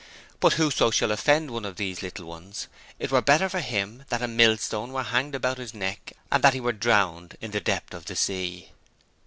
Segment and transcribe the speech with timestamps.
[0.39, 2.67] But whoso shall offend one of these little ones,
[2.97, 6.55] it were better for him that a millstone were hanged about his neck and that
[6.55, 8.71] he were drowned in the depth of the sea.